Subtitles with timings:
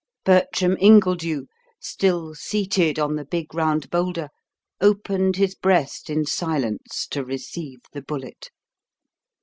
[0.25, 1.45] Bertram Ingledew,
[1.79, 4.29] still seated on the big round boulder,
[4.81, 8.49] opened his breast in silence to receive the bullet.